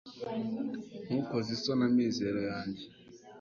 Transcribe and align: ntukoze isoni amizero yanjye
ntukoze 1.05 1.49
isoni 1.57 1.83
amizero 1.89 2.39
yanjye 2.49 2.85